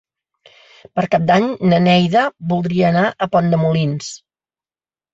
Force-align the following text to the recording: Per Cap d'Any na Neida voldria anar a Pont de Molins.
Per 0.99 1.03
Cap 1.15 1.27
d'Any 1.33 1.45
na 1.73 1.79
Neida 1.89 2.25
voldria 2.55 2.91
anar 2.91 3.07
a 3.07 3.31
Pont 3.37 3.55
de 3.55 3.63
Molins. 3.67 4.13